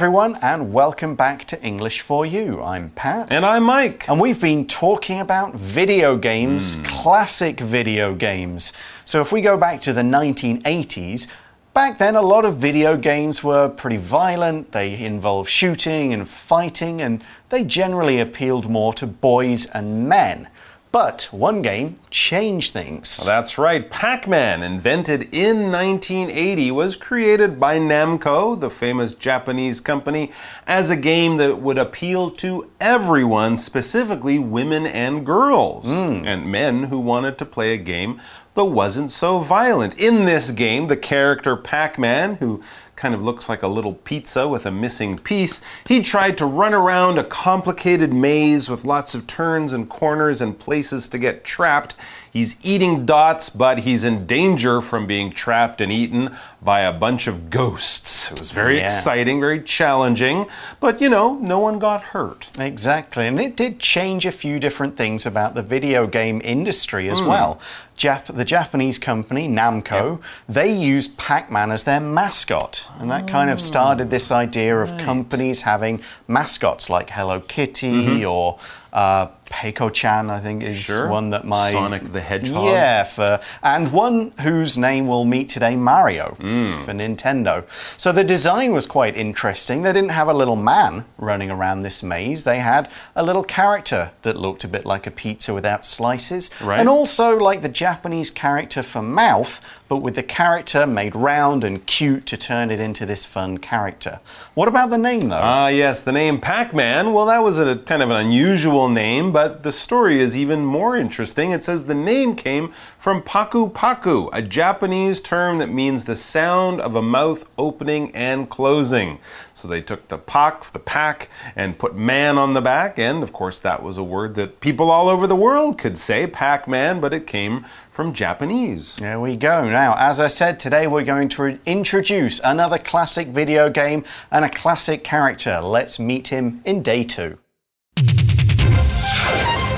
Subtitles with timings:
[0.00, 2.62] Everyone, and welcome back to English for You.
[2.62, 3.34] I'm Pat.
[3.34, 4.08] And I'm Mike.
[4.08, 6.84] And we've been talking about video games, hmm.
[6.84, 8.72] classic video games.
[9.04, 11.30] So, if we go back to the 1980s,
[11.74, 14.72] back then a lot of video games were pretty violent.
[14.72, 20.48] They involved shooting and fighting, and they generally appealed more to boys and men.
[20.92, 23.24] But one game changed things.
[23.24, 23.88] That's right.
[23.88, 30.32] Pac Man, invented in 1980, was created by Namco, the famous Japanese company,
[30.66, 36.24] as a game that would appeal to everyone, specifically women and girls, hmm.
[36.26, 38.20] and men who wanted to play a game
[38.54, 39.96] that wasn't so violent.
[39.96, 42.62] In this game, the character Pac Man, who
[43.00, 45.62] kind of looks like a little pizza with a missing piece.
[45.88, 50.58] He tried to run around a complicated maze with lots of turns and corners and
[50.58, 51.96] places to get trapped.
[52.32, 57.26] He's eating dots, but he's in danger from being trapped and eaten by a bunch
[57.26, 58.30] of ghosts.
[58.30, 58.84] It was very Yeah.
[58.84, 60.46] exciting, very challenging,
[60.78, 62.48] but you know, no one got hurt.
[62.58, 67.20] Exactly, and it did change a few different things about the video game industry as
[67.20, 67.58] well.
[67.98, 73.60] Jap- the Japanese company Namco, they used Pac-Man as their mascot, and that kind of
[73.60, 78.58] started this idea of companies having mascots like Hello Kitty or
[78.92, 81.08] uh, Peiko-chan, I think is Sure.
[81.08, 82.64] one that my Sonic the Hedgehog.
[82.64, 86.76] Yeah, for and one whose name we'll meet today, Mario, Hmm.
[86.78, 87.64] for Nintendo.
[87.98, 89.82] So the design was quite interesting.
[89.82, 92.44] They didn't have a little man running around this maze.
[92.44, 96.80] They had a little character that looked a bit like a pizza without slices, Right.
[96.80, 101.84] and also like the Japanese character for mouth, but with the character made round and
[101.84, 104.20] cute to turn it into this fun character.
[104.54, 105.40] What about the name though?
[105.42, 107.12] Ah, yes, the name Pac Man.
[107.12, 110.96] Well, that was a kind of an unusual name, but the story is even more
[110.96, 111.50] interesting.
[111.50, 116.80] It says the name came from paku paku, a Japanese term that means the sound
[116.80, 119.18] of a mouth opening and closing.
[119.54, 123.32] So they took the pak, the pack, and put man on the back, and of
[123.32, 127.00] course, that was a word that people all over the world could say, Pac Man,
[127.00, 127.66] but it came
[128.00, 128.96] from Japanese.
[128.96, 129.68] There we go.
[129.68, 134.48] Now, as I said, today we're going to introduce another classic video game and a
[134.48, 135.60] classic character.
[135.60, 137.36] Let's meet him in day two.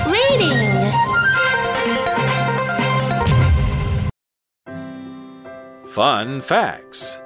[0.07, 0.89] Reading.
[5.87, 7.19] Fun facts.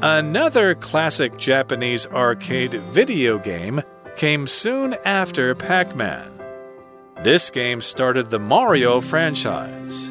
[0.00, 3.82] Another classic Japanese arcade video game
[4.14, 6.31] came soon after Pac Man.
[7.22, 10.10] This game started the Mario franchise.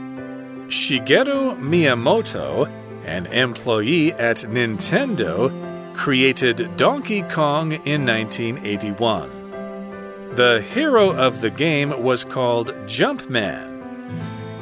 [0.67, 2.71] Shigeru Miyamoto,
[3.03, 5.51] an employee at Nintendo,
[5.93, 10.31] created Donkey Kong in 1981.
[10.35, 13.67] The hero of the game was called Jumpman.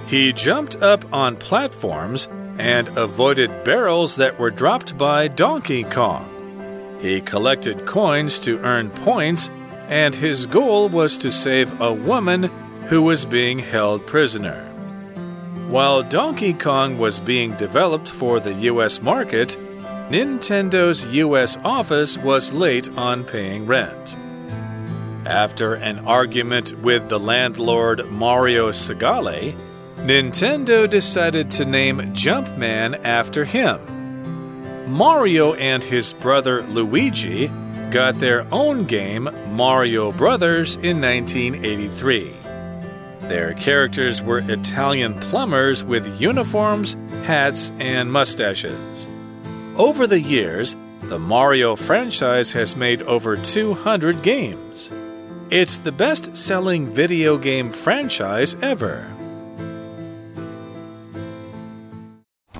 [0.07, 2.27] He jumped up on platforms
[2.57, 6.97] and avoided barrels that were dropped by Donkey Kong.
[6.99, 9.51] He collected coins to earn points,
[9.89, 12.44] and his goal was to save a woman
[12.88, 14.66] who was being held prisoner.
[15.67, 19.57] While Donkey Kong was being developed for the US market,
[20.09, 24.16] Nintendo's US office was late on paying rent.
[25.25, 29.56] After an argument with the landlord Mario Segale,
[29.97, 33.79] Nintendo decided to name Jumpman after him.
[34.88, 37.51] Mario and his brother Luigi
[37.91, 42.33] got their own game, Mario Brothers, in 1983.
[43.22, 49.07] Their characters were Italian plumbers with uniforms, hats, and mustaches.
[49.75, 54.91] Over the years, the Mario franchise has made over 200 games.
[55.50, 59.19] It's the best selling video game franchise ever.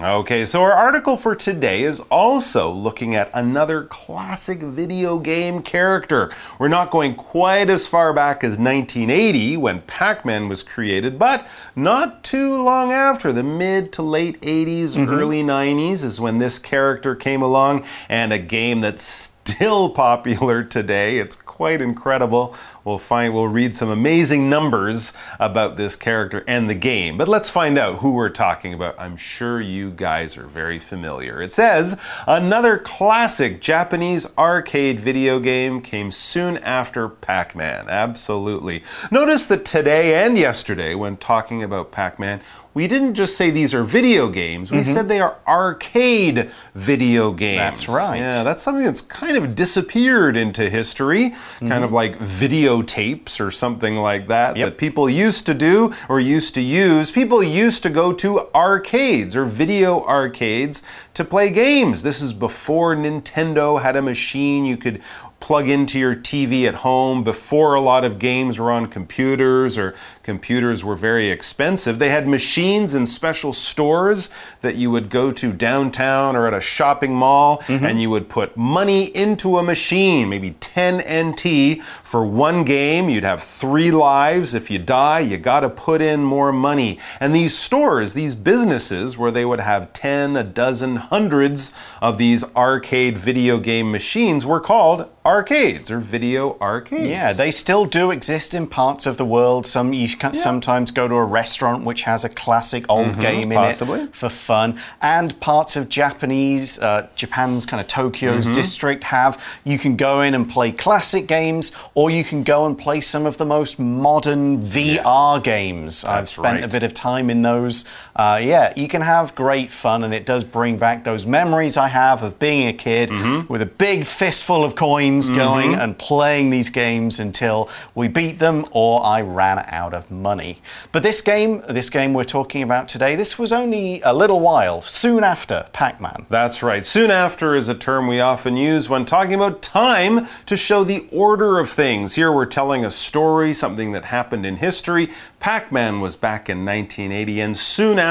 [0.02, 6.32] Okay, so our article for today is also looking at another classic video game character.
[6.58, 11.46] We're not going quite as far back as 1980 when Pac Man was created, but
[11.76, 15.14] not too long after the mid to late 80s, mm-hmm.
[15.14, 19.04] early 90s is when this character came along, and a game that's
[19.50, 21.18] still popular today.
[21.18, 22.56] It's quite incredible.
[22.90, 27.20] We'll find we'll read some amazing numbers about this character and the game.
[27.20, 28.96] But let's find out who we're talking about.
[28.98, 31.40] I'm sure you guys are very familiar.
[31.40, 37.88] It says another classic Japanese arcade video game came soon after Pac-Man.
[37.90, 38.82] Absolutely.
[39.12, 42.42] Notice that today and yesterday when talking about Pac-Man,
[42.80, 47.60] we didn't just say these are video games, we said they are arcade video games.
[47.60, 47.66] Mm-hmm.
[47.66, 48.18] That's right.
[48.20, 53.98] Yeah, that's something that's kind of disappeared into history, kind of like videotapes or something
[53.98, 54.66] like that Yep.
[54.70, 57.12] that people used to do or used to use.
[57.12, 60.82] People used to go to arcades or video arcades
[61.16, 62.02] to play games.
[62.02, 65.02] This is before Nintendo had a machine you could
[65.40, 69.96] plug into your TV at home, before a lot of games were on computers or
[70.24, 71.98] computers were very expensive.
[71.98, 74.30] They had machines in special stores
[74.62, 77.86] that you would go to downtown or at a shopping mall mm-hmm.
[77.86, 83.10] and you would put money into a machine, maybe 10 NT for one game.
[83.10, 84.54] You'd have three lives.
[84.54, 87.00] If you die, you got to put in more money.
[87.20, 92.44] And these stores, these businesses where they would have 10, a dozen, hundreds of these
[92.56, 97.08] arcade video game machines were called arcades or video arcades.
[97.08, 99.66] Yeah, they still do exist in parts of the world.
[99.68, 103.58] Some you can sometimes go to a restaurant which has a classic old game in
[103.58, 104.02] possibly.
[104.02, 108.54] it for fun, and parts of Japanese, uh, Japan's kind of Tokyo's Mm-hmm.
[108.54, 109.34] district have.
[109.64, 113.26] You can go in and play classic games, or you can go and play some
[113.28, 116.04] of the most modern VR games.
[116.06, 117.86] I've That's spent a bit of time in those.
[118.20, 121.88] Uh, yeah, you can have great fun, and it does bring back those memories I
[121.88, 123.52] have of being a kid Mm-hmm.
[123.52, 128.66] with a big fistful of coins going and playing these games until we beat them
[128.72, 130.58] or I ran out of money.
[130.92, 134.82] But this game, this game we're talking about today, this was only a little while
[134.82, 136.26] soon after Pac-Man.
[136.30, 136.86] That's right.
[136.86, 141.08] Soon after is a term we often use when talking about time to show the
[141.14, 142.16] order of things.
[142.16, 145.10] Here we're telling a story, something that happened in history.
[145.40, 148.09] Pac Man was back in 1980, and soon after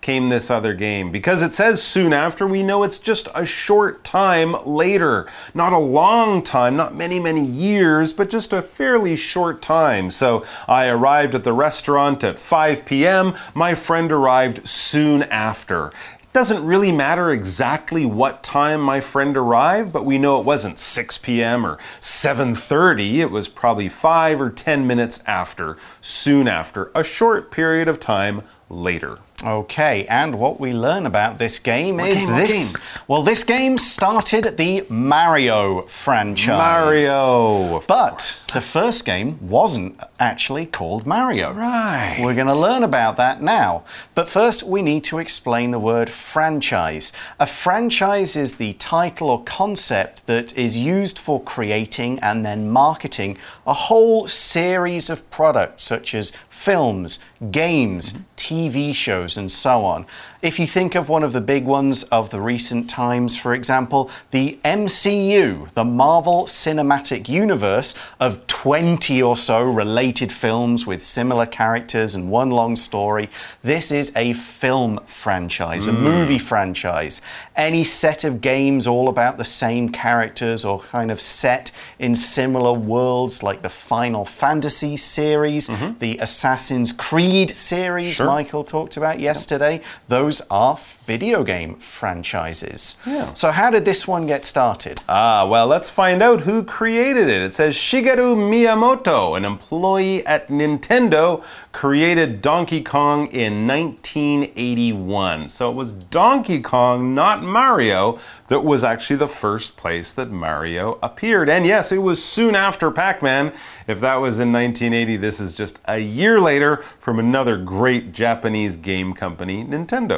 [0.00, 1.12] came this other game.
[1.12, 5.26] Because it says soon after, we know it's just a short time later.
[5.54, 10.10] Not a long time, not many, many years, but just a fairly short time.
[10.10, 15.92] So I arrived at the restaurant at 5 p.m., my friend arrived soon after.
[16.22, 20.78] It doesn't really matter exactly what time my friend arrived, but we know it wasn't
[20.78, 21.66] 6 p.m.
[21.66, 23.14] or 7:30.
[23.16, 28.42] It was probably 5 or 10 minutes after, soon after, a short period of time
[28.70, 29.18] later.
[29.44, 32.76] Okay, and what we learn about this game is game, what this.
[33.06, 36.58] Well, this game started the Mario franchise.
[36.58, 41.52] Mario, But the first game wasn't actually called Mario.
[41.52, 42.18] Right.
[42.20, 43.84] We're going to learn about that now.
[44.16, 47.12] But first, we need to explain the word franchise.
[47.38, 53.38] A franchise is the title or concept that is used for creating and then marketing
[53.68, 60.06] a whole series of products, such as films, games, TV shows, and so on.
[60.40, 64.08] If you think of one of the big ones of the recent times, for example,
[64.30, 72.14] the MCU, the Marvel Cinematic Universe of 20 or so related films with similar characters
[72.14, 73.28] and one long story,
[73.62, 76.00] this is a film franchise, a mm.
[76.00, 77.20] movie franchise.
[77.56, 82.72] Any set of games all about the same characters or kind of set in similar
[82.72, 85.98] worlds, like the Final Fantasy series, mm-hmm.
[85.98, 88.26] the Assassin's Creed series Sure.
[88.26, 93.00] Michael talked about yesterday, those are video game franchises.
[93.06, 93.32] Yeah.
[93.32, 95.00] So, how did this one get started?
[95.08, 97.40] Ah, well, let's find out who created it.
[97.40, 101.42] It says Shigeru Miyamoto, an employee at Nintendo,
[101.72, 105.48] created Donkey Kong in 1981.
[105.48, 108.18] So it was Donkey Kong, not Mario,
[108.48, 111.48] that was actually the first place that Mario appeared.
[111.48, 113.52] And yes, it was soon after Pac Man.
[113.86, 118.76] If that was in 1980, this is just a year later from another great Japanese
[118.76, 120.17] game company, Nintendo.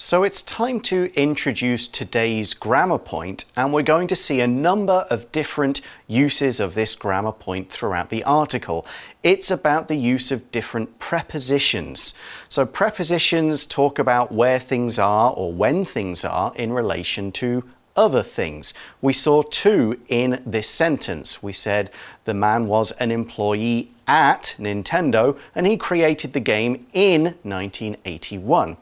[0.00, 5.04] So it's time to introduce today's grammar point, and we're going to see a number
[5.10, 8.86] of different uses of this grammar point throughout the article.
[9.24, 12.14] It's about the use of different prepositions.
[12.48, 17.64] So prepositions talk about where things are or when things are in relation to
[17.96, 18.74] other things.
[19.02, 21.42] We saw two in this sentence.
[21.42, 21.90] We said
[22.24, 28.76] the man was an employee at Nintendo and he created the game in 1981.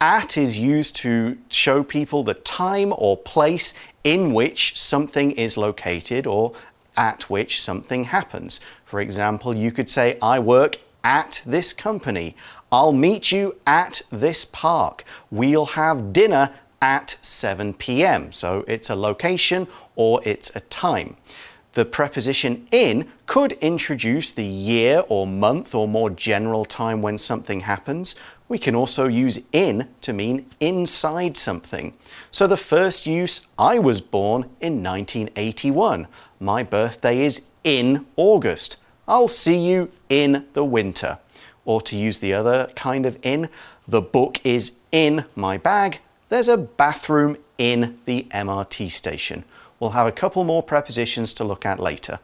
[0.00, 6.26] At is used to show people the time or place in which something is located
[6.26, 6.54] or
[6.96, 8.60] at which something happens.
[8.86, 12.34] For example, you could say, I work at this company.
[12.72, 15.04] I'll meet you at this park.
[15.30, 18.32] We'll have dinner at 7 p.m.
[18.32, 21.16] So it's a location or it's a time.
[21.74, 27.60] The preposition in could introduce the year or month or more general time when something
[27.60, 28.16] happens.
[28.50, 31.94] We can also use in to mean inside something.
[32.32, 36.08] So the first use, I was born in 1981.
[36.40, 38.82] My birthday is in August.
[39.06, 41.20] I'll see you in the winter.
[41.64, 43.48] Or to use the other kind of in,
[43.86, 46.00] The book is in my bag.
[46.28, 49.44] There's a bathroom in the MRT station.
[49.78, 52.18] We'll have a couple more prepositions to look at later.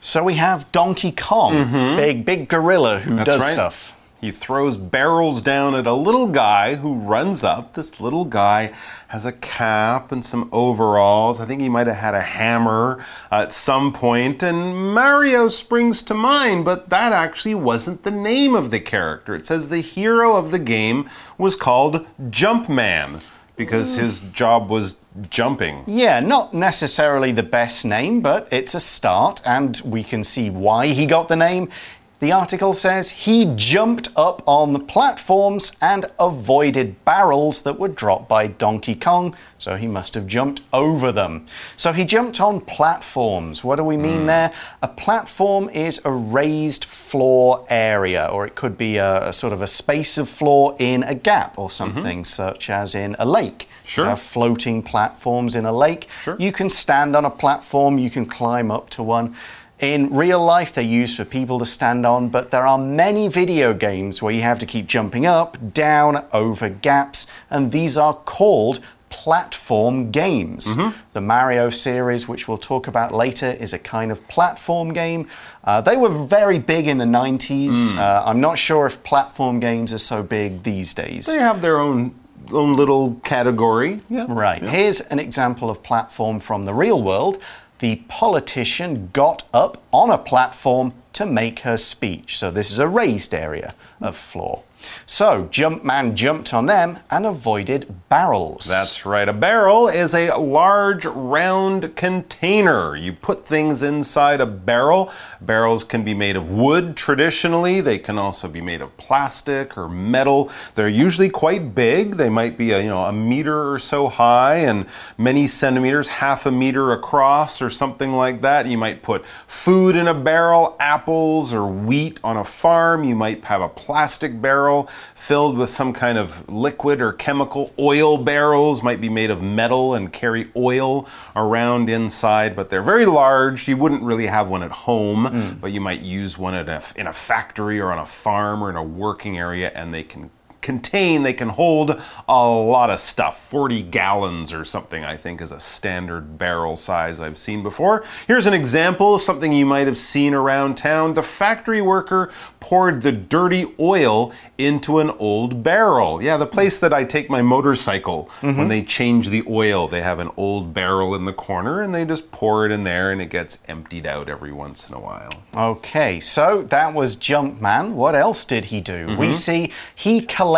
[0.00, 1.96] So we have Donkey Kong, mm-hmm.
[1.96, 3.16] big big gorilla who.
[3.16, 3.50] That's does right.
[3.50, 3.95] stuff.
[4.20, 7.74] He throws barrels down at a little guy who runs up.
[7.74, 8.72] This little guy
[9.08, 11.40] has a cap and some overalls.
[11.40, 14.42] I think he might have had a hammer at some point.
[14.42, 19.34] and Mario springs to mind, but that actually wasn't the name of the character.
[19.34, 23.22] It says the hero of the game was called Jumpman
[23.56, 25.82] because his job was jumping.
[25.86, 30.88] Yeah, not necessarily the best name, but it's a start, and we can see why
[30.88, 31.70] he got the name.
[32.18, 38.26] The article says he jumped up on the platforms and avoided barrels that were dropped
[38.26, 41.44] by Donkey Kong, so he must have jumped over them.
[41.76, 43.62] So he jumped on platforms.
[43.62, 44.26] What do we mean hmm.
[44.26, 44.52] there?
[44.80, 49.60] A platform is a raised floor area, or it could be a, a sort of
[49.60, 51.72] a space of floor in a gap or mm-hmm.
[51.72, 53.68] something, such as in a lake.
[53.84, 54.06] Sure.
[54.06, 56.08] You have floating platforms in a lake.
[56.22, 56.36] Sure.
[56.38, 59.36] You can stand on a platform, you can climb up to one.
[59.78, 63.74] In real life, they're used for people to stand on, but there are many video
[63.74, 68.80] games where you have to keep jumping up, down, over gaps, and these are called
[69.10, 70.76] platform games.
[71.12, 75.28] The Mario series, which we'll talk about later, is a kind of platform game.
[75.62, 77.96] Uh, they were very big in the 90s.
[77.96, 81.26] Uh, I'm not sure if platform games are so big these days.
[81.26, 82.14] They have their own
[82.52, 84.00] own little category.
[84.08, 84.26] Yeah.
[84.28, 84.62] Right.
[84.62, 87.42] Here's an example of platform from the real world.
[87.78, 92.38] The politician got up on a platform to make her speech.
[92.38, 94.62] So this is a raised area of floor.
[95.06, 98.68] So Jumpman jumped on them and avoided barrels.
[98.68, 99.28] That's right.
[99.28, 102.96] A barrel is a large round container.
[102.96, 105.12] You put things inside a barrel.
[105.40, 107.80] Barrels can be made of wood traditionally.
[107.80, 110.50] They can also be made of plastic or metal.
[110.74, 112.16] They're usually quite big.
[112.16, 114.86] They might be a, you know, a meter or so high and
[115.18, 118.66] many centimeters, half a meter across or something like that.
[118.66, 123.04] You might put food in a barrel, apples or wheat on a farm.
[123.04, 127.72] You might have a plastic barrel filled with some kind of liquid or chemical.
[127.78, 133.06] Oil barrels might be made of metal and carry oil around inside, but they're very
[133.06, 133.68] large.
[133.68, 135.60] You wouldn't really have one at home, mm.
[135.60, 138.68] but you might use one at a, in a factory or on a farm or
[138.68, 140.30] in a working area, and they can
[140.66, 143.40] contain, they can hold a lot of stuff.
[143.48, 148.04] 40 gallons or something, I think, is a standard barrel size I've seen before.
[148.26, 151.14] Here's an example of something you might have seen around town.
[151.14, 156.20] The factory worker poured the dirty oil into an old barrel.
[156.20, 158.68] Yeah, the place that I take my motorcycle when mm-hmm.
[158.68, 162.32] they change the oil, they have an old barrel in the corner and they just
[162.32, 165.30] pour it in there and it gets emptied out every once in a while.
[165.56, 167.92] Okay, so that was Jumpman.
[167.92, 169.06] What else did he do?
[169.06, 169.32] We mm-hmm.
[169.32, 170.55] see he collected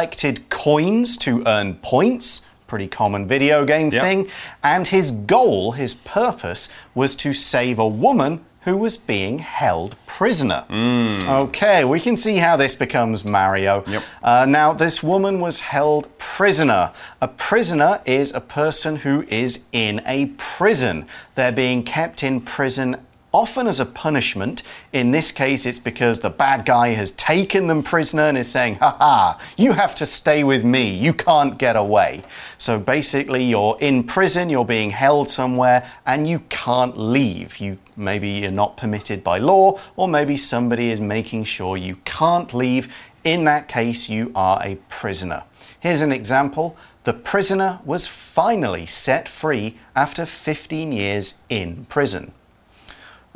[0.50, 2.47] coins to earn points.
[2.67, 4.02] Pretty common video game Yep.
[4.02, 4.28] thing.
[4.62, 10.64] And his goal, his purpose, was to save a woman who was being held prisoner.
[10.71, 13.83] Okay, we can see how this becomes Mario.
[13.87, 14.02] Yep.
[14.23, 16.90] Uh, now, this woman was held prisoner.
[17.23, 21.07] A prisoner is a person who is in a prison.
[21.35, 22.97] They're being kept in prison
[23.32, 24.62] often as a punishment.
[24.92, 28.76] In this case, it's because the bad guy has taken them prisoner and is saying,
[28.76, 32.23] ha ha, you have to stay with me, you can't get away.
[32.58, 37.58] So basically, you're in prison, you're being held somewhere, and you can't leave.
[37.58, 42.54] You maybe you're not permitted by law, or maybe somebody is making sure you can't
[42.54, 42.94] leave.
[43.25, 45.42] In that case, you are a prisoner.
[45.80, 46.76] Here's an example.
[47.04, 52.32] The prisoner was finally set free after 15 years in prison.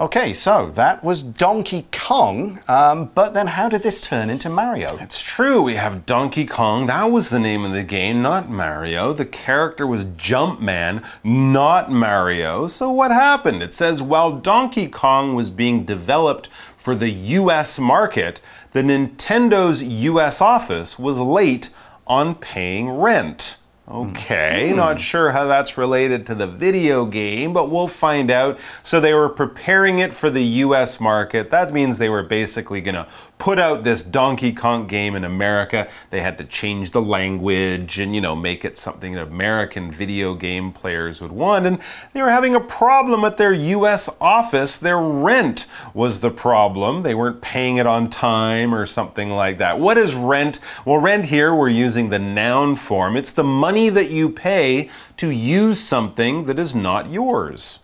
[0.03, 4.97] Okay, so that was Donkey Kong, um, but then how did this turn into Mario?
[4.97, 6.89] It's true, we have Donkey Kong.
[6.89, 9.13] That was the name of the game, not Mario.
[9.13, 12.67] The character was Jumpman, not Mario.
[12.67, 13.63] So what happened?
[13.63, 18.41] It says while Donkey Kong was being developed for the US market,
[18.73, 21.71] the Nintendo's US office was late
[22.09, 23.57] on paying rent.
[23.89, 24.77] Okay, hmm.
[24.77, 28.59] not sure how that's related to the video game, but we'll find out.
[28.83, 31.51] So they were preparing it for the US market.
[31.51, 33.09] That means they were basically going to
[33.43, 35.89] put out this Donkey Kong game in America.
[36.11, 40.35] They had to change the language and, you know, make it something that American video
[40.35, 41.67] game players would want.
[41.67, 41.81] And
[42.13, 44.79] they were having a problem at their US office.
[44.79, 47.03] Their rent was the problem.
[47.03, 49.81] They weren't paying it on time or something like that.
[49.81, 50.61] What is rent?
[50.85, 53.17] Well, rent here, we're using the noun form.
[53.17, 57.82] It's the money that you pay to use something that is not yours.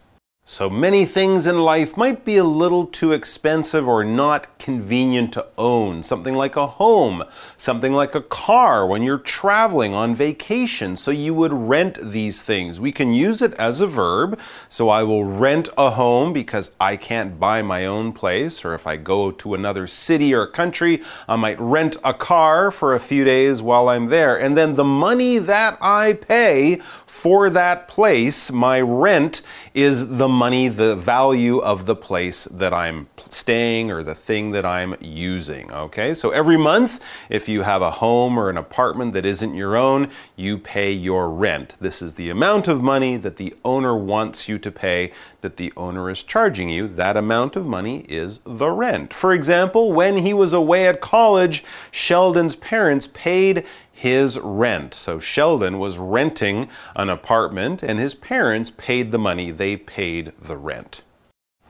[0.50, 5.44] So many things in life might be a little too expensive or not convenient to
[5.58, 6.02] own.
[6.02, 7.22] Something like a home,
[7.58, 10.96] something like a car when you're traveling on vacation.
[10.96, 12.80] So you would rent these things.
[12.80, 14.40] We can use it as a verb.
[14.70, 18.64] So I will rent a home because I can't buy my own place.
[18.64, 22.94] Or if I go to another city or country, I might rent a car for
[22.94, 24.40] a few days while I'm there.
[24.40, 29.42] And then the money that I pay for that place, my rent
[29.74, 34.66] is the money, the value of the place that I'm staying or the thing that
[34.66, 35.72] I'm using.
[35.72, 39.76] Okay, so every month, if you have a home or an apartment that isn't your
[39.76, 41.76] own, you pay your rent.
[41.80, 45.72] This is the amount of money that the owner wants you to pay, that the
[45.76, 46.88] owner is charging you.
[46.88, 49.14] That amount of money is the rent.
[49.14, 53.64] For example, when he was away at college, Sheldon's parents paid
[53.98, 54.94] his rent.
[54.94, 60.56] So Sheldon was renting an apartment and his parents paid the money, they paid the
[60.56, 61.02] rent.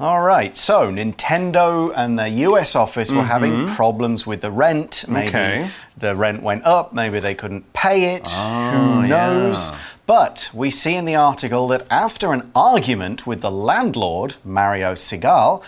[0.01, 3.75] All right, so Nintendo and the US office were having Mm-hmm.
[3.75, 5.05] problems with the rent.
[5.09, 5.71] Maybe Okay.
[5.97, 8.29] the rent went up, maybe they couldn't pay it.
[8.31, 9.73] Oh, Who knows?
[10.07, 15.63] But we see in the article that after an argument with the landlord, Mario Segal,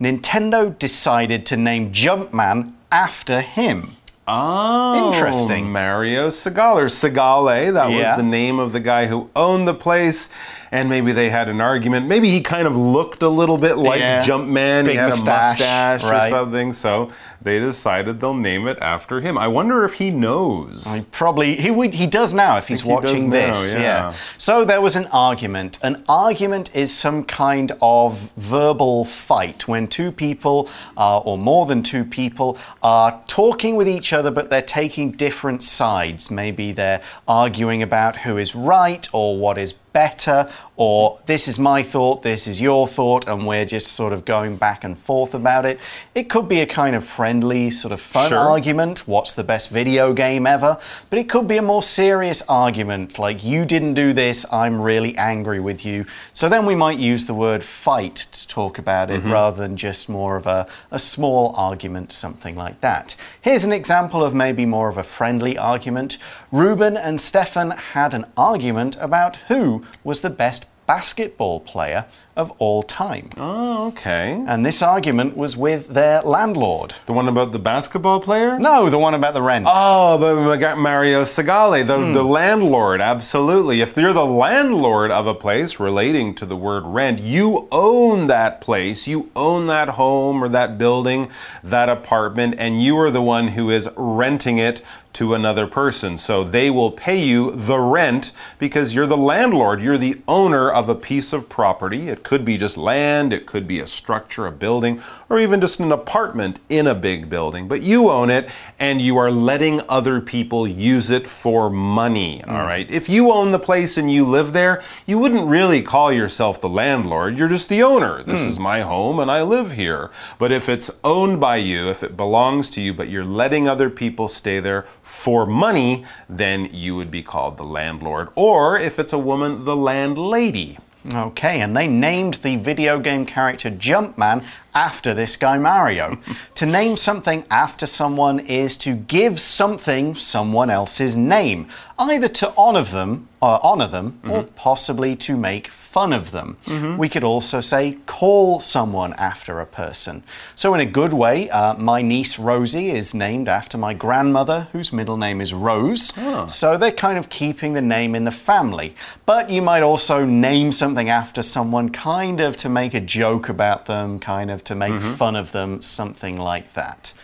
[0.00, 3.96] Nintendo decided to name Jumpman after him.
[4.34, 5.70] Oh, Interesting.
[5.70, 7.96] Mario Segal or Segale, that Yeah.
[7.98, 10.30] was the name of the guy who owned the place.
[10.70, 12.06] And maybe they had an argument.
[12.06, 14.22] Maybe he kind of looked a little bit like Yeah.
[14.22, 14.84] Jumpman.
[14.84, 16.72] Big he had mustache, a mustache or something.
[16.72, 17.10] So
[17.44, 19.36] they decided they'll name it after him.
[19.36, 20.86] I wonder if he knows.
[20.94, 23.74] He probably he would he does now if he's he watching now, this.
[23.74, 24.10] yeah.
[24.38, 25.78] So there was an argument.
[25.82, 31.82] An argument is some kind of verbal fight when two people uh, or more than
[31.82, 36.30] two people are talking with each other, but they're taking different sides.
[36.30, 41.82] Maybe they're arguing about who is right or what is better, or this is my
[41.82, 45.66] thought, this is your thought, and we're just sort of going back and forth about
[45.66, 45.78] it.
[46.14, 48.38] It could be a kind of friendly, sort of fun Sure.
[48.38, 49.08] argument.
[49.08, 50.76] What's the best video game ever?
[51.08, 55.16] But it could be a more serious argument, like you didn't do this, I'm really
[55.16, 56.04] angry with you.
[56.34, 59.32] So then we might use the word fight to talk about it mm-hmm.
[59.32, 63.16] rather than just more of a, a small argument, something like that.
[63.40, 66.18] Here's an example of maybe more of a friendly argument.
[66.50, 72.82] Ruben and Stefan had an argument about who was the best basketball player of all
[72.82, 73.28] time.
[73.36, 74.42] oh, okay.
[74.48, 76.94] And this argument was with their landlord.
[77.06, 78.58] The one about the basketball player?
[78.58, 79.66] No, the one about the rent.
[79.70, 82.12] Oh, but Mario Segale, the, hmm.
[82.14, 83.82] the landlord, absolutely.
[83.82, 88.62] If you're the landlord of a place relating to the word rent, you own that
[88.62, 91.30] place, you own that home or that building,
[91.62, 94.82] that apartment, and you are the one who is renting it
[95.14, 96.16] to another person.
[96.16, 100.88] So they will pay you the rent because you're the landlord, you're the owner of
[100.88, 102.08] a piece of property.
[102.08, 105.80] It could be just land, it could be a structure, a building, or even just
[105.80, 110.20] an apartment in a big building, but you own it and you are letting other
[110.20, 112.66] people use it for money, all mm.
[112.66, 112.90] right?
[112.90, 116.68] If you own the place and you live there, you wouldn't really call yourself the
[116.68, 118.22] landlord, you're just the owner.
[118.22, 118.48] This hmm.
[118.48, 120.10] is my home and I live here.
[120.38, 123.90] But if it's owned by you, if it belongs to you, but you're letting other
[123.90, 128.28] people stay there for money, then you would be called the landlord.
[128.34, 130.78] Or if it's a woman, the landlady.
[131.14, 134.44] Okay, and they named the video game character Jumpman
[134.74, 136.18] after this guy Mario.
[136.54, 142.82] to name something after someone is to give something someone else's name, either to honor
[142.82, 146.56] them, uh, honor them, or possibly to make fun of them.
[146.96, 150.22] We could also say call someone after a person.
[150.54, 154.92] So in a good way, uh, my niece Rosie is named after my grandmother, whose
[154.92, 156.12] middle name is Rose.
[156.46, 158.94] So they're kind of keeping the name in the family.
[159.26, 163.86] But you might also name something after someone, kind of to make a joke about
[163.86, 165.12] them, kind of to make mm-hmm.
[165.12, 167.14] fun of them, something like that.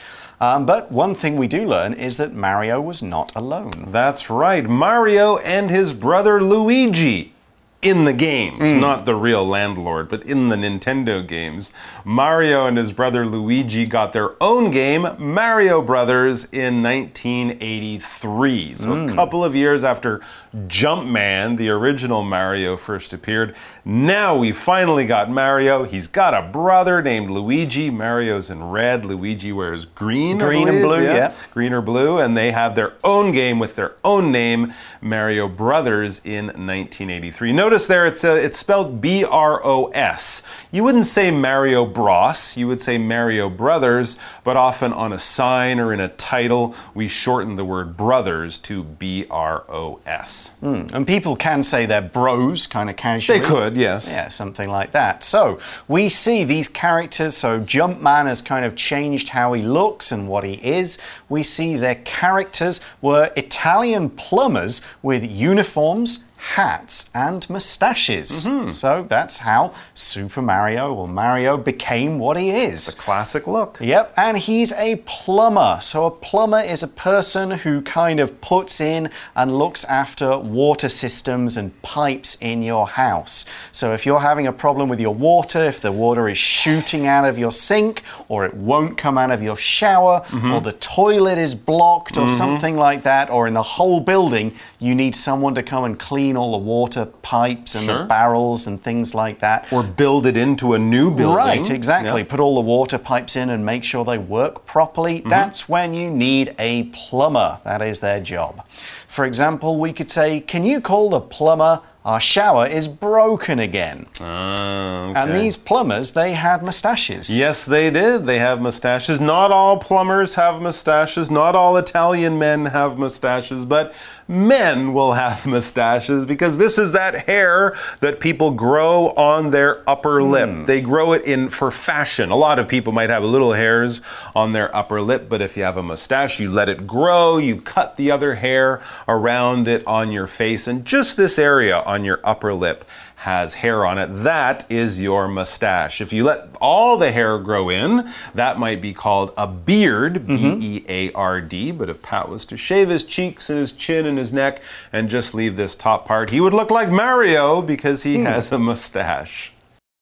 [0.40, 3.72] Um, but one thing we do learn is that Mario was not alone.
[3.88, 4.64] That's right.
[4.64, 7.32] Mario and his brother Luigi
[7.80, 8.80] in the games, hmm.
[8.80, 11.72] not the real landlord, but in the Nintendo games.
[12.04, 18.74] Mario and his brother Luigi got their own game, Mario Brothers, in 1983.
[18.74, 19.14] So a hmm.
[19.14, 20.20] couple of years after
[20.54, 23.54] Jumpman, the original Mario, first appeared.
[23.84, 25.84] Now we finally got Mario.
[25.84, 27.90] He's got a brother named Luigi.
[27.90, 29.04] Mario's in red.
[29.04, 30.38] Luigi wears green.
[30.38, 31.32] Green and blue, yeah.
[31.52, 36.20] green or blue, and they have their own game with their own name, Mario Brothers,
[36.24, 37.52] in 1983.
[37.52, 40.42] Notice there it's uh, it's spelled B R O S.
[40.70, 42.56] You wouldn't say Mario Bros.
[42.56, 47.08] You would say Mario Brothers, but often on a sign or in a title, we
[47.08, 50.37] shorten the word brothers to B R O S.
[50.60, 50.86] Hmm.
[50.92, 53.40] And people can say they're bros kind of casually.
[53.40, 54.10] They could, yes.
[54.10, 55.22] Yeah, something like that.
[55.22, 57.36] So we see these characters.
[57.36, 60.98] So Jumpman has kind of changed how he looks and what he is.
[61.28, 66.24] We see their characters were Italian plumbers with uniforms.
[66.38, 68.46] Hats and mustaches.
[68.46, 68.70] Mm-hmm.
[68.70, 72.94] So that's how Super Mario or Mario became what he is.
[72.94, 73.78] The classic look.
[73.80, 75.78] Yep, and he's a plumber.
[75.80, 80.88] So, a plumber is a person who kind of puts in and looks after water
[80.88, 83.44] systems and pipes in your house.
[83.72, 87.24] So, if you're having a problem with your water, if the water is shooting out
[87.24, 91.54] of your sink, or it won't come out of your shower, or the toilet is
[91.54, 95.84] blocked, or something like that, or in the whole building, you need someone to come
[95.84, 99.72] and clean all the water pipes and the barrels and things like that.
[99.72, 101.36] Or build it into a new building.
[101.36, 102.22] Right, exactly.
[102.22, 102.28] Yeah.
[102.28, 105.20] Put all the water pipes in and make sure they work properly.
[105.20, 105.28] Mm-hmm.
[105.30, 107.60] That's when you need a plumber.
[107.64, 108.66] That is their job.
[109.08, 111.80] For example, we could say, Can you call the plumber?
[112.04, 114.06] Our shower is broken again.
[114.18, 117.28] Ah, And these plumbers, they had mustaches.
[117.28, 118.24] Yes, they did.
[118.24, 119.20] They have mustaches.
[119.20, 121.30] Not all plumbers have mustaches.
[121.30, 123.92] Not all Italian men have mustaches, but
[124.28, 130.20] men will have mustaches because this is that hair that people grow on their upper
[130.20, 130.30] hmm.
[130.30, 130.66] lip.
[130.66, 132.30] They grow it in for fashion.
[132.30, 134.02] A lot of people might have little hairs
[134.36, 137.60] on their upper lip, but if you have a mustache, you let it grow, you
[137.60, 142.20] cut the other hair around it on your face, and just this area on your
[142.22, 142.84] upper lip
[143.18, 144.06] has hair on it.
[144.06, 146.00] That is your mustache.
[146.00, 150.60] If you let all the hair grow in, that might be called a beard, mm-hmm.
[150.60, 151.72] B E A R D.
[151.72, 155.10] But if Pat was to shave his cheeks and his chin and his neck and
[155.10, 158.24] just leave this top part, he would look like Mario because he hmm.
[158.24, 159.52] has a mustache.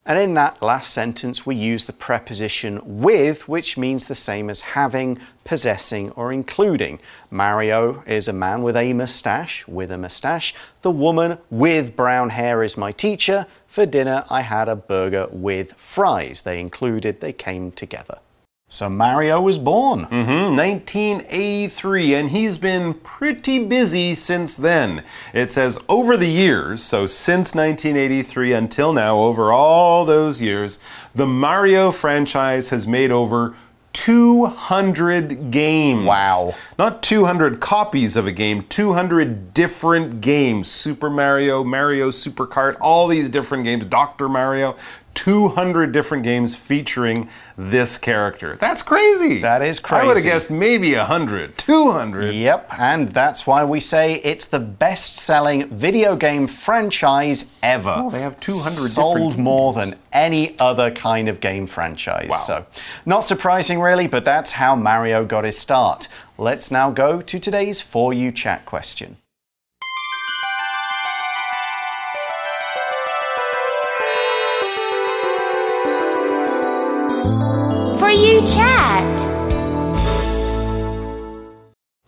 [0.09, 4.61] And in that last sentence, we use the preposition with, which means the same as
[4.61, 7.01] having, possessing, or including.
[7.29, 10.55] Mario is a man with a mustache, with a mustache.
[10.83, 13.47] The woman with brown hair is my teacher.
[13.67, 16.43] For dinner, I had a burger with fries.
[16.43, 18.19] They included, they came together.
[18.69, 20.07] So Mario was born.
[20.11, 25.05] Mhm, 1983, and he's been pretty busy since then.
[25.33, 30.81] It says over the years, so since 1983 until now, over all those years,
[31.15, 33.55] the Mario franchise has made over
[33.93, 36.05] 200 games.
[36.05, 36.53] Wow.
[36.77, 40.69] Not 200 copies of a game, 200 different games.
[40.69, 44.29] Super Mario, Mario Super Kart, all these different games, Dr.
[44.29, 44.75] Mario.
[45.17, 48.57] 200 different games featuring this character.
[48.61, 49.41] That's crazy.
[49.41, 50.05] That is crazy.
[50.05, 52.33] I would have guessed maybe 100, 200.
[52.33, 57.95] Yep, and that's why we say it's the best selling video game franchise ever.
[57.97, 62.29] Oh, they have 200 Sold more than any other kind of game franchise.
[62.31, 62.37] Wow.
[62.37, 62.67] So,
[63.07, 66.09] not surprising, really, but that's how Mario got his start.
[66.39, 69.17] Let's now go to today's For You Chat question.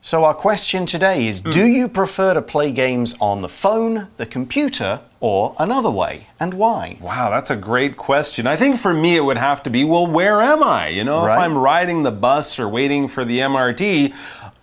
[0.08, 1.50] So, our question today is Hmm.
[1.50, 6.28] Do you prefer to play games on the phone, the computer, or another way?
[6.40, 6.96] And why?
[7.02, 8.46] Wow, that's a great question.
[8.46, 10.88] I think for me it would have to be well, where am I?
[10.88, 14.14] You know, if I'm riding the bus or waiting for the MRT,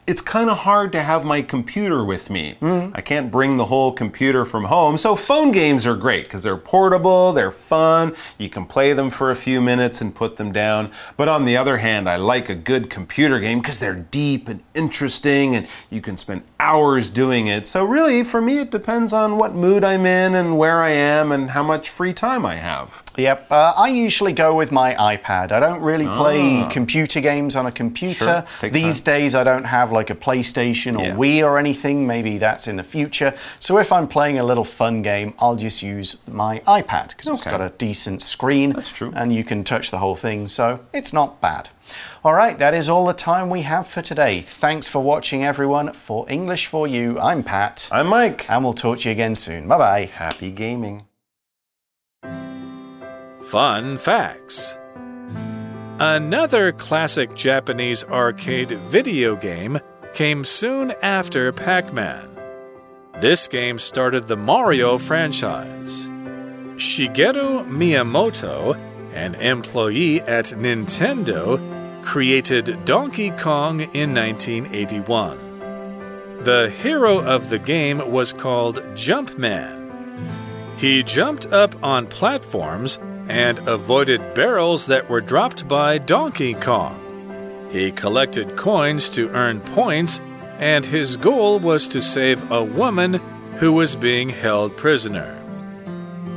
[0.08, 2.58] it's kind of hard to have my computer with me.
[2.94, 4.98] I can't bring the whole computer from home.
[4.98, 8.16] So phone games are great because they're portable, they're fun.
[8.38, 10.92] You can play them for a few minutes and put them down.
[11.18, 14.62] But on the other hand, I like a good computer game because they're deep and
[14.76, 17.66] interesting and you can spend hours doing it.
[17.66, 21.32] So really, for me, it depends on what mood I'm in and where I am
[21.32, 23.02] and how much free time I have.
[23.18, 25.52] Yep, uh, I usually go with my iPad.
[25.52, 28.26] I don't really play computer games on a computer.
[28.28, 28.46] Ah.
[28.60, 31.16] Sure, These days, I don't have like a PlayStation or Yeah.
[31.16, 32.06] Wii or anything.
[32.06, 33.34] Maybe that's in the future.
[33.60, 37.46] So if I'm playing a little fun game, I'll just use my iPad because it's
[37.46, 38.74] got a decent screen.
[38.74, 39.12] That's true.
[39.16, 41.70] And you can touch the whole thing, so it's not bad.
[42.24, 44.42] All right, that is all the time we have for today.
[44.42, 45.94] Thanks for watching, everyone.
[45.94, 47.88] For English for You, I'm Pat.
[47.92, 48.46] I'm Mike.
[48.50, 49.68] and we'll talk to you again soon.
[49.68, 50.06] Bye bye.
[50.14, 51.06] Happy gaming.
[53.42, 54.76] Fun facts.
[56.00, 59.80] Another classic Japanese arcade video game
[60.14, 62.30] came soon after Pac Man.
[63.22, 66.10] This game started the Mario franchise.
[66.76, 68.76] Shigeru Miyamoto,
[69.14, 76.42] an employee at Nintendo, created Donkey Kong in 1981.
[76.42, 79.84] The hero of the game was called Jumpman.
[80.78, 87.02] He jumped up on platforms and avoided barrels that were dropped by Donkey Kong.
[87.72, 90.22] He collected coins to earn points,
[90.58, 93.16] and his goal was to save a woman
[93.60, 95.34] who was being held prisoner.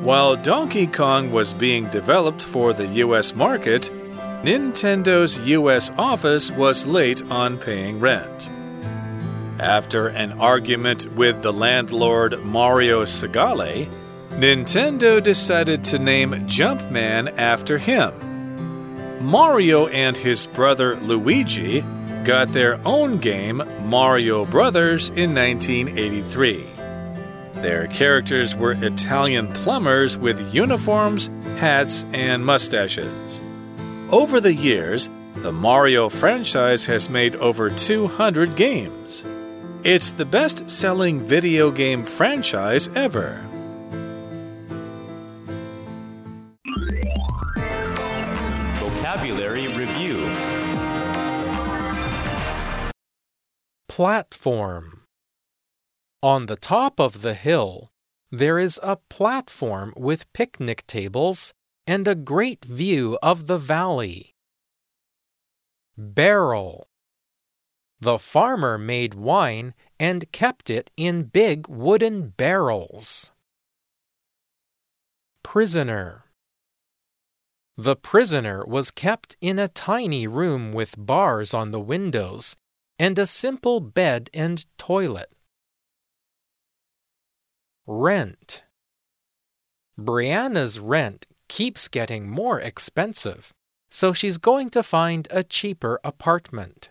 [0.03, 3.90] While Donkey Kong was being developed for the US market,
[4.42, 8.48] Nintendo's US office was late on paying rent.
[9.59, 13.90] After an argument with the landlord Mario Segale,
[14.38, 18.14] Nintendo decided to name Jumpman after him.
[19.20, 21.81] Mario and his brother Luigi
[22.22, 26.64] got their own game, Mario Brothers, in 1983.
[27.55, 33.40] Their characters were Italian plumbers with uniforms, hats, and mustaches.
[34.09, 39.27] Over the years, the Mario franchise has made over 200 games.
[39.83, 43.47] It's the best selling video game franchise ever.
[53.98, 55.02] Platform
[56.22, 57.90] On the top of the hill,
[58.30, 61.52] there is a platform with picnic tables
[61.84, 64.37] and a great view of the valley.
[65.96, 66.87] Barrel
[67.98, 73.32] The farmer made wine and kept it in big wooden barrels.
[75.42, 76.26] Prisoner
[77.76, 82.54] The prisoner was kept in a tiny room with bars on the windows
[82.98, 85.30] and a simple bed and toilet.
[87.87, 88.64] Rent
[89.98, 93.52] Brianna's rent keeps getting more expensive,
[93.90, 96.90] so she's going to find a cheaper apartment.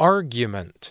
[0.00, 0.90] Argument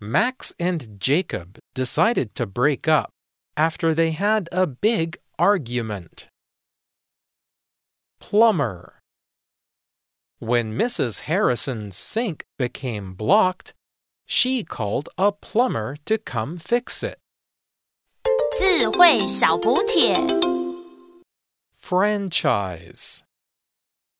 [0.00, 3.10] Max and Jacob decided to break up
[3.56, 6.28] after they had a big argument.
[8.20, 8.97] Plumber
[10.39, 11.21] When Mrs.
[11.21, 13.73] Harrison's sink became blocked,
[14.25, 17.19] she called a plumber to come fix it.
[18.57, 20.15] 智慧小补帖。
[21.75, 23.23] Franchise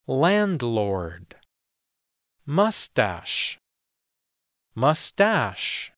[0.06, 1.36] Landlord
[2.46, 3.58] Mustache
[4.74, 5.92] Mustache